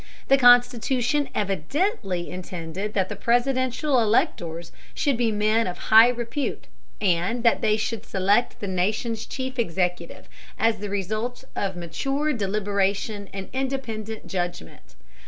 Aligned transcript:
The 0.29 0.37
Constitution 0.39 1.29
evidently 1.35 2.27
intended 2.31 2.95
that 2.95 3.07
the 3.07 3.15
Presidential 3.15 3.99
electors 3.99 4.71
should 4.95 5.15
be 5.15 5.31
men 5.31 5.67
of 5.67 5.77
high 5.93 6.07
repute, 6.07 6.65
and 6.99 7.43
that 7.43 7.61
they 7.61 7.77
should 7.77 8.03
select 8.03 8.59
the 8.61 8.67
nation's 8.67 9.27
chief 9.27 9.59
executive 9.59 10.27
as 10.57 10.79
the 10.79 10.89
result 10.89 11.43
of 11.55 11.75
mature 11.75 12.33
deliberation 12.33 13.29
and 13.31 13.47
independent 13.53 14.25
judgment. 14.25 14.95